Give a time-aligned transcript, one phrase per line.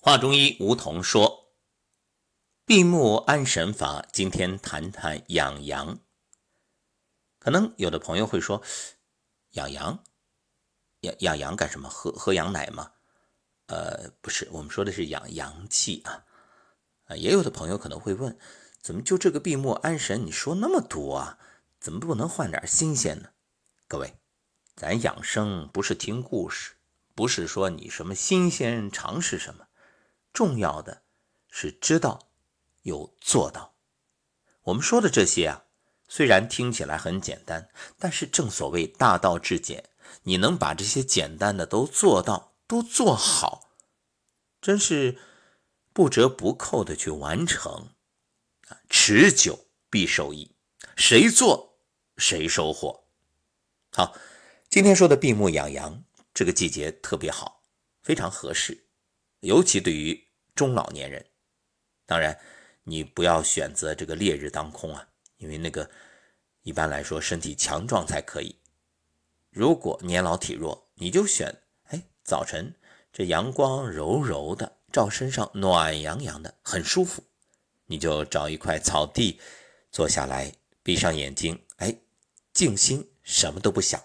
[0.00, 1.56] 华中医吴桐说
[2.64, 5.98] ：“闭目安神法，今天谈谈养阳。
[7.40, 8.62] 可能有的朋友会说，
[9.50, 10.04] 养阳，
[11.00, 11.88] 养养阳干什么？
[11.88, 12.92] 喝喝羊奶吗？
[13.66, 16.24] 呃，不是，我们说的是养阳气啊。
[17.06, 18.38] 啊，也有的朋友可能会问，
[18.80, 21.40] 怎么就这个闭目安神，你说那么多啊？
[21.80, 23.30] 怎么不能换点新鲜呢？
[23.88, 24.14] 各位，
[24.76, 26.74] 咱养生不是听故事，
[27.16, 29.66] 不是说你什么新鲜尝试什么。”
[30.32, 31.02] 重要的
[31.50, 32.28] 是知道
[32.82, 33.74] 有做到。
[34.62, 35.64] 我们说的这些啊，
[36.08, 39.88] 虽然听起来很简单，但是正所谓大道至简，
[40.22, 43.70] 你能把这些简单的都做到，都做好，
[44.60, 45.18] 真是
[45.92, 47.90] 不折不扣的去完成
[48.68, 48.80] 啊！
[48.88, 50.54] 持久必受益，
[50.96, 51.78] 谁做
[52.16, 53.04] 谁收获。
[53.92, 54.14] 好，
[54.68, 57.62] 今天说的闭目养阳，这个季节特别好，
[58.02, 58.86] 非常合适，
[59.40, 60.28] 尤其对于。
[60.54, 61.24] 中老年人，
[62.04, 62.36] 当然
[62.82, 65.88] 你不要选择这个烈日当空啊，因为那个
[66.62, 68.56] 一般来说身体强壮才可以。
[69.50, 72.74] 如果年老体弱，你就选哎早晨
[73.12, 77.22] 这阳光柔柔的照身上，暖洋洋的，很舒服。
[77.86, 79.40] 你就找一块草地
[79.92, 81.94] 坐下来，闭上眼睛，哎，
[82.52, 84.02] 静心，什么都不想，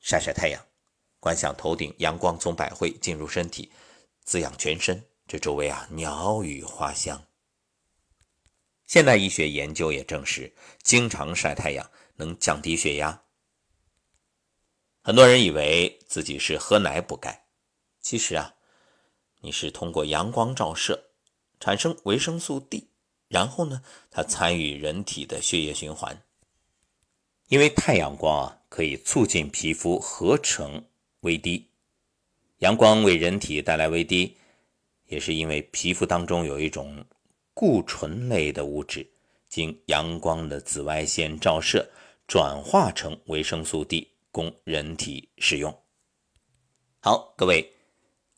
[0.00, 0.66] 晒晒太阳，
[1.20, 3.70] 观想头顶阳光从百会进入身体，
[4.24, 5.04] 滋养全身。
[5.26, 7.26] 这周围啊，鸟语花香。
[8.86, 13.22] 现代医学研究也证实，经常晒太阳能降低血压。
[15.00, 17.46] 很多人以为自己是喝奶补钙，
[18.00, 18.54] 其实啊，
[19.40, 21.10] 你是通过阳光照射
[21.58, 22.90] 产生维生素 D，
[23.28, 26.22] 然后呢，它参与人体的血液循环。
[27.48, 30.86] 因为太阳光啊，可以促进皮肤合成
[31.20, 31.71] 维 D，
[32.62, 34.36] 阳光为人体带来维 D。
[35.08, 37.04] 也是因为皮肤当中有一种
[37.52, 39.04] 固醇类的物质，
[39.48, 41.86] 经阳光的紫外线照射，
[42.28, 45.76] 转化成维生素 D，供人体使用。
[47.00, 47.68] 好，各位，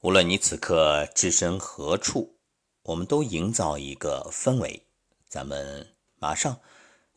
[0.00, 2.34] 无论你此刻置身何处，
[2.82, 4.82] 我们都营造一个氛围，
[5.28, 5.86] 咱们
[6.18, 6.58] 马上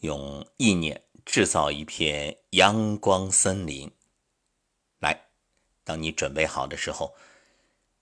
[0.01, 3.89] 用意念制造一片阳光森林。
[5.87, 7.15] 当你准备好的时候。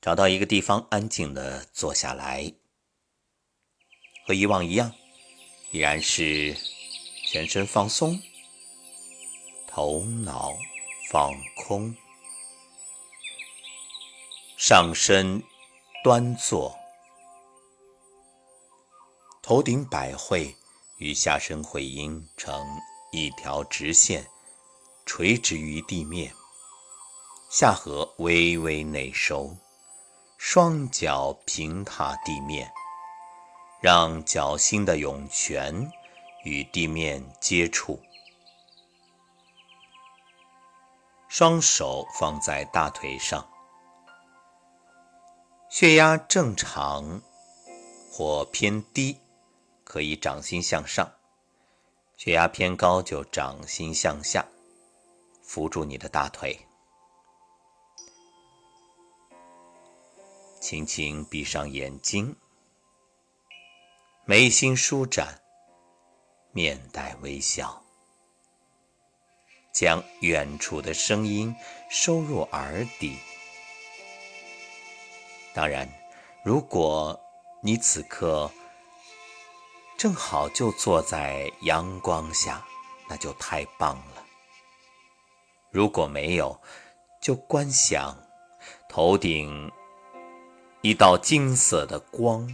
[0.02, 2.54] 找到一个地方，安静的坐下来，
[4.28, 4.92] 和以往一样，
[5.72, 6.56] 依然是
[7.26, 8.22] 全身放松，
[9.68, 10.54] 头脑
[11.10, 11.96] 放空，
[14.58, 15.42] 上身
[16.04, 16.78] 端坐，
[19.42, 20.56] 头顶百会
[20.98, 22.64] 与下身会阴成
[23.12, 24.28] 一条直线，
[25.04, 26.32] 垂直于地面，
[27.50, 29.56] 下颌微微内收。
[30.38, 32.72] 双脚平踏地面，
[33.82, 35.92] 让脚心的涌泉
[36.44, 38.00] 与地面接触。
[41.28, 43.48] 双手放在大腿上，
[45.70, 47.22] 血压正常
[48.12, 49.18] 或偏低，
[49.84, 51.06] 可以掌心向上；
[52.18, 54.46] 血压偏高就掌心向下，
[55.42, 56.60] 扶住你的大腿。
[60.68, 62.36] 轻轻闭上眼睛，
[64.26, 65.40] 眉心舒展，
[66.54, 67.84] 面带微笑，
[69.72, 71.56] 将远处的声音
[71.88, 73.16] 收入耳底。
[75.54, 75.88] 当然，
[76.44, 77.22] 如果
[77.62, 78.50] 你此刻
[79.96, 82.66] 正好就坐在阳光下，
[83.08, 84.26] 那就太棒了。
[85.70, 86.60] 如果没有，
[87.22, 88.18] 就观想
[88.90, 89.72] 头顶。
[90.86, 92.48] 一道金色的光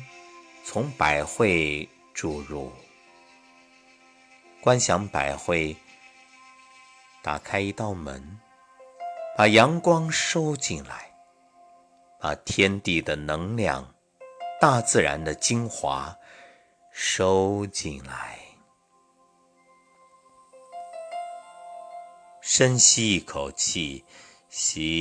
[0.63, 2.71] 从百会注入，
[4.61, 5.75] 观想百会
[7.21, 8.39] 打开一道门，
[9.35, 11.13] 把阳光收进来，
[12.21, 13.93] 把天地的能量、
[14.61, 16.17] 大自然的精华
[16.93, 18.39] 收进来。
[22.39, 24.05] 深吸一口气，
[24.53, 24.91] 吸。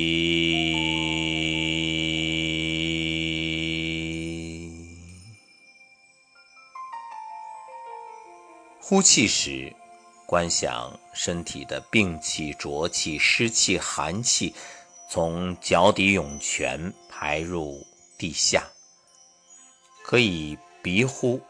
[8.81, 9.75] 呼气时，
[10.25, 14.55] 观想身体的病气、浊气、湿气、寒气
[15.09, 17.85] 从脚底涌泉排入
[18.17, 18.71] 地下，
[20.05, 21.41] 可以鼻呼，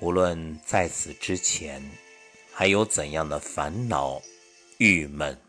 [0.00, 1.82] 无论在此之前
[2.52, 4.20] 还有怎样的烦恼、
[4.78, 5.40] 郁闷、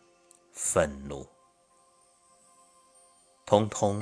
[0.53, 1.27] 愤怒，
[3.45, 4.01] 通通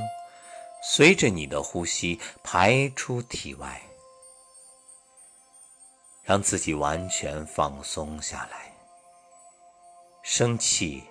[0.83, 3.81] 随着你的呼吸排出体外。
[6.23, 8.75] 让自己完全放松下来。
[10.23, 11.03] 生气，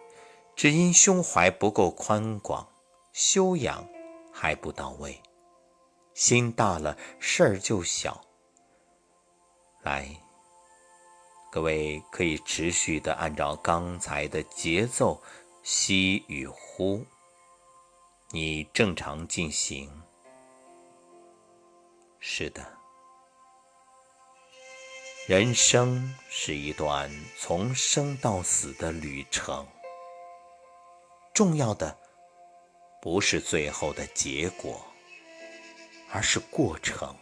[0.55, 2.69] 只因胸怀不够宽广，
[3.15, 3.89] 修养
[4.31, 5.19] 还不到位。
[6.13, 8.26] 心大了，事儿就小。
[9.87, 10.05] 来，
[11.49, 15.23] 各位可以持续的按照刚才的节奏
[15.63, 17.07] 吸与呼，
[18.31, 19.89] 你正常进行。
[22.19, 22.67] 是的。
[25.29, 27.09] 人生是一段
[27.39, 29.65] 从生到死的旅程，
[31.33, 31.97] 重要的
[33.01, 34.85] 不是最后的结果，
[36.11, 37.15] 而是过程。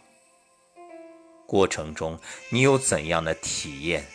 [1.45, 2.19] 过程中
[2.49, 4.05] 你有怎样的体验？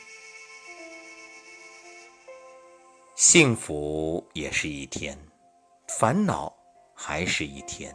[3.14, 5.18] 幸福也是一天，
[5.98, 6.52] 烦恼
[6.94, 7.94] 还是一天，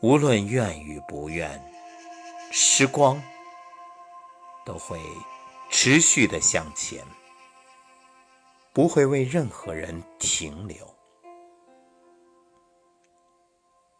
[0.00, 1.60] 无论愿与不愿，
[2.50, 3.22] 时光。
[4.66, 5.00] 都会
[5.70, 7.02] 持续的向前，
[8.74, 10.76] 不会为任何人停留。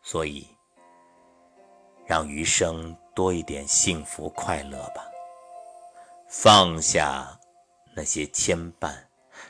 [0.02, 0.46] 所以，
[2.06, 5.04] 让余生多一点幸福快乐吧。
[6.28, 7.36] 放下
[7.92, 8.94] 那些牵绊，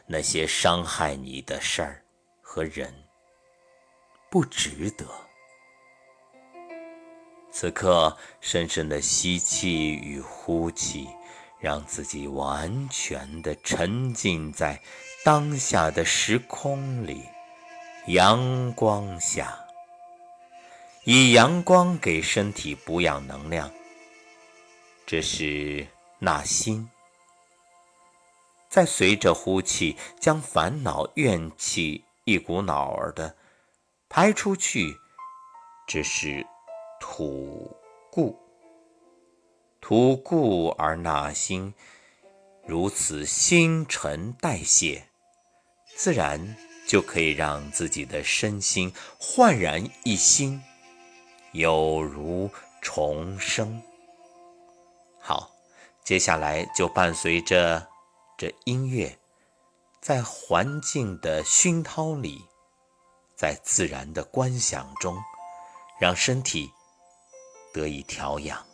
[0.06, 2.02] 那些伤害你的事儿
[2.40, 2.90] 和人，
[4.30, 5.04] 不值得。
[7.52, 11.06] 此刻，深深的吸气与呼气，
[11.60, 14.80] 让自己完全的沉浸在
[15.22, 17.22] 当下的时空里，
[18.06, 19.62] 阳光下，
[21.10, 23.72] 以阳光给身体补养能量。
[25.06, 25.86] 这是
[26.18, 26.86] 纳心，
[28.68, 33.34] 再随着呼气，将烦恼怨气一股脑儿的
[34.10, 34.94] 排出去。
[35.86, 36.46] 这是。
[37.00, 37.74] 吐
[38.10, 38.36] 故，
[39.80, 41.72] 吐故而纳新，
[42.66, 45.04] 如此新陈代谢，
[45.96, 46.56] 自然
[46.88, 50.60] 就可以让自己的身心焕然一新，
[51.52, 52.50] 有如
[52.80, 53.82] 重生。
[55.20, 55.50] 好，
[56.04, 57.86] 接下来就伴随着
[58.36, 59.18] 这音乐，
[60.00, 62.44] 在环境的熏陶里，
[63.36, 65.16] 在自然的观想中，
[66.00, 66.70] 让身体。
[67.70, 68.67] 得以调养。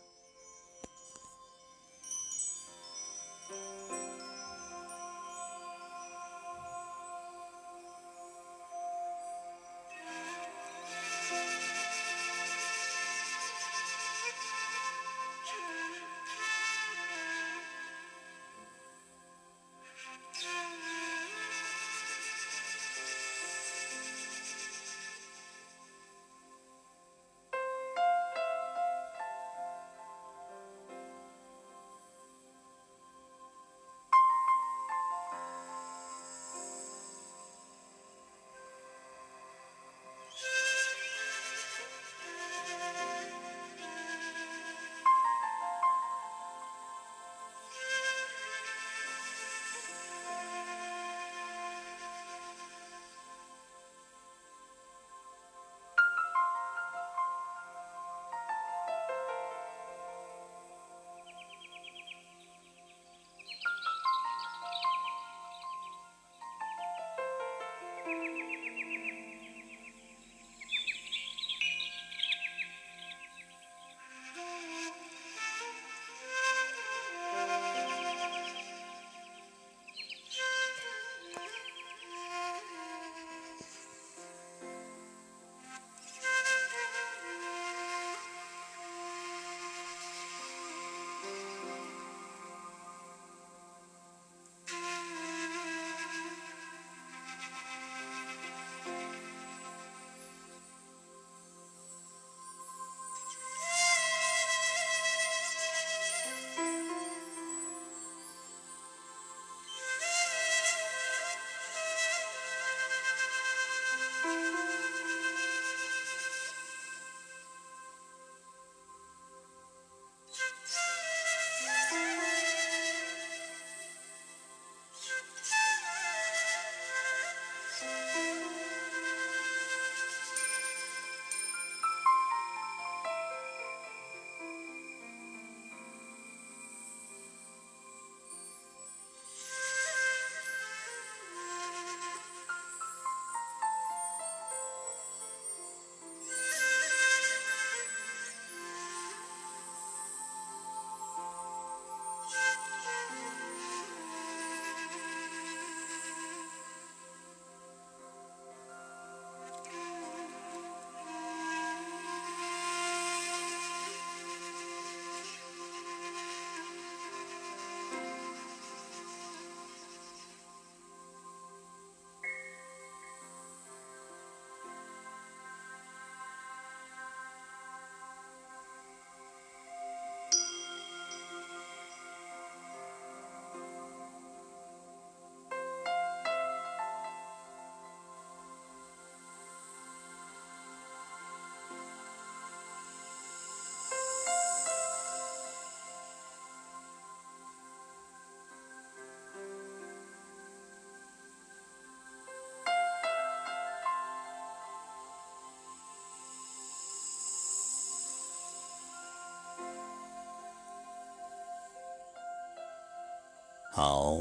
[213.76, 214.18] 好，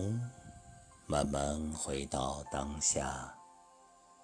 [1.06, 3.38] 慢慢回到当下，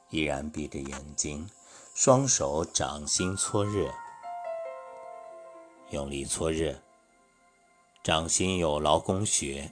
[0.09, 1.47] 依然闭着眼睛，
[1.93, 3.93] 双手掌心搓热，
[5.91, 6.81] 用力搓热。
[8.01, 9.71] 掌心有劳宫穴，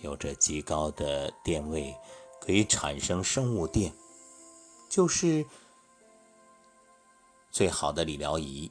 [0.00, 1.96] 有着极高的电位，
[2.38, 3.94] 可以产生生物电，
[4.90, 5.46] 就是
[7.50, 8.70] 最好的理疗仪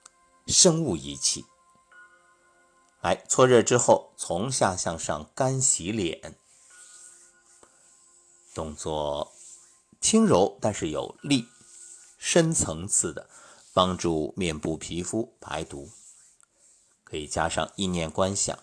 [0.48, 1.46] ——生物仪器。
[3.00, 6.36] 来搓热之后，从下向上干洗脸，
[8.52, 9.32] 动作
[10.00, 11.46] 轻柔但是有力，
[12.18, 13.30] 深层次的
[13.72, 15.90] 帮助面部皮肤排毒，
[17.04, 18.58] 可以加上意念观想，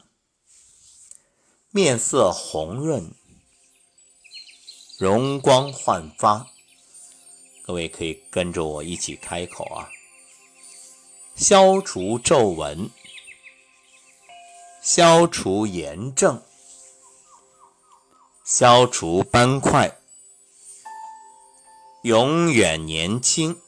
[1.72, 3.13] 面色红润，
[5.00, 6.48] 容光焕发。
[7.63, 9.89] 各位可以跟着我一起开口啊，
[11.36, 12.92] 消除皱纹。
[14.86, 16.44] 消除炎症，
[18.44, 19.98] 消除斑块，
[22.04, 23.60] 永远年轻，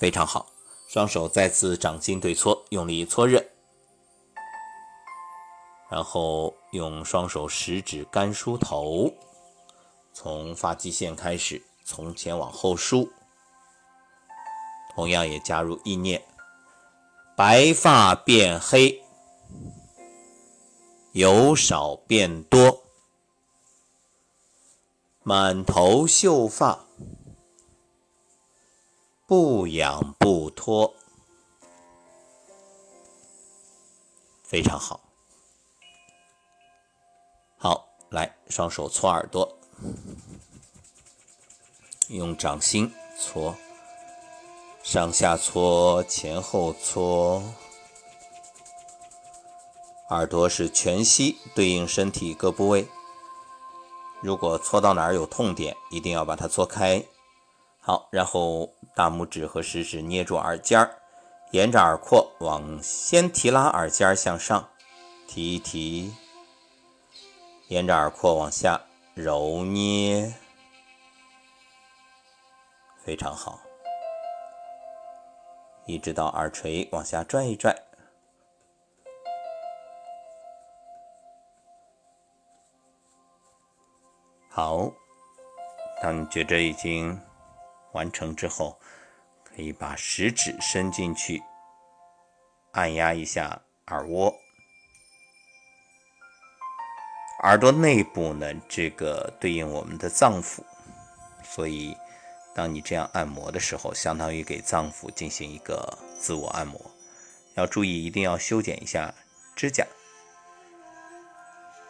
[0.00, 0.50] 非常好。
[0.88, 3.40] 双手再次掌心对搓，用力搓热，
[5.88, 9.14] 然后用双手食指干梳头，
[10.12, 13.08] 从发际线开始，从前往后梳，
[14.96, 16.20] 同样也加入意念。
[17.44, 19.02] 白发变黑，
[21.10, 22.84] 由少变多，
[25.24, 26.86] 满头秀发，
[29.26, 30.94] 不痒不脱，
[34.44, 35.00] 非常好。
[37.58, 39.58] 好，来，双手搓耳朵，
[42.06, 43.52] 用掌心搓。
[44.82, 47.42] 上下搓，前后搓，
[50.10, 52.86] 耳朵是全息，对应身体各部位。
[54.20, 57.02] 如果搓到哪儿有痛点，一定要把它搓开。
[57.80, 60.98] 好，然后大拇指和食指捏住耳尖儿，
[61.52, 64.68] 沿着耳廓往先提拉耳尖向上，
[65.26, 66.12] 提一提，
[67.68, 68.80] 沿着耳廓往下
[69.14, 70.34] 揉捏，
[73.04, 73.60] 非常好。
[75.92, 77.76] 一直到耳垂往下拽一拽，
[84.48, 84.90] 好。
[86.00, 87.20] 当你觉着已经
[87.92, 88.78] 完成之后，
[89.44, 91.42] 可以把食指伸进去，
[92.72, 94.34] 按压一下耳窝。
[97.42, 100.62] 耳朵内部呢，这个对应我们的脏腑，
[101.44, 101.94] 所以。
[102.54, 106.80] 当你这样按摩的时候，相当于给脏腑进行一个自我按摩。
[107.54, 109.14] 要注意，一定要修剪一下
[109.56, 109.86] 指甲，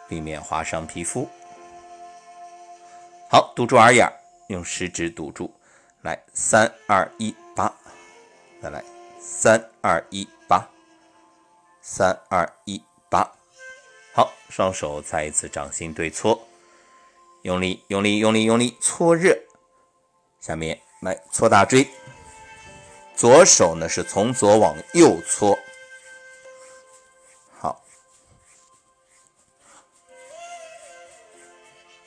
[0.07, 1.27] 避免划伤皮肤。
[3.29, 4.09] 好，堵住耳眼，
[4.47, 5.53] 用食指堵住。
[6.01, 7.73] 来，三二一，八。
[8.61, 8.83] 再来，
[9.19, 10.65] 三二一，八。
[11.81, 13.29] 三二一，八。
[14.13, 16.41] 好，双手再一次掌心对搓，
[17.41, 19.37] 用力，用力，用力，用力，搓热。
[20.43, 21.87] 下面来搓大椎，
[23.15, 25.57] 左手呢是从左往右搓，
[27.57, 27.81] 好，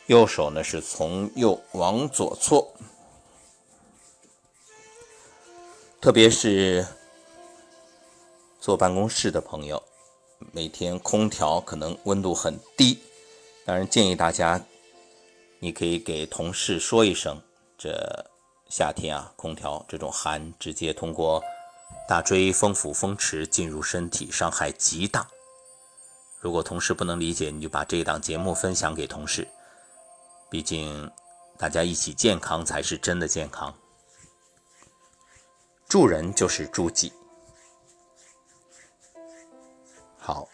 [0.05, 2.75] 右手呢是从右往左搓，
[5.99, 6.87] 特别是
[8.61, 9.83] 坐办公室的朋友，
[10.53, 13.03] 每天空调可能温度很低，
[13.65, 14.63] 当然建议大家，
[15.59, 17.41] 你可以给同事说一声。
[17.79, 18.31] 这
[18.69, 21.43] 夏天啊，空调这种寒直接通过
[22.09, 25.29] 大椎、风府、风池进入身体，伤害极大。
[26.41, 29.47] 如果同事不能理解，你就把这档节目分享给同事。
[30.49, 31.11] 毕竟
[31.59, 33.75] 大家一起健康才是真的健康，
[35.89, 37.13] 助人就是助己。
[40.19, 40.49] 好，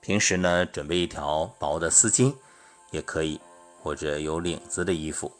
[0.00, 2.36] 平时呢，准备一条薄的丝巾
[2.90, 3.40] 也可以。
[3.84, 5.30] 或者有领子的衣服。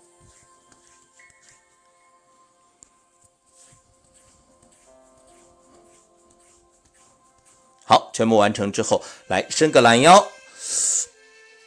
[7.87, 10.29] 好，全部完成之后，来伸个懒腰，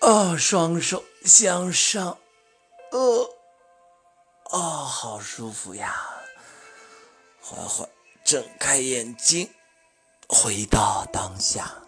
[0.02, 2.20] 哦，双手向上，
[2.92, 3.36] 呃，
[4.52, 5.96] 哦，好舒服呀！
[7.42, 7.90] 缓缓
[8.24, 9.50] 睁开眼睛，
[10.28, 11.87] 回到当下。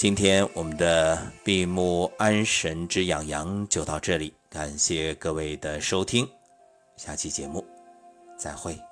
[0.00, 6.26] 今天我们的闭目安神之养阳就到这里，感谢各位的收听，
[6.96, 7.62] 下期节目
[8.38, 8.89] 再会。